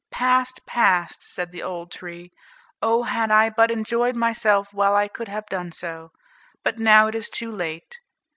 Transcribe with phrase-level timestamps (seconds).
[0.09, 0.65] "Past!
[0.65, 2.31] past!" said the old tree;
[2.81, 6.09] "Oh, had I but enjoyed myself while I could have done so!
[6.63, 7.99] but now it is too late."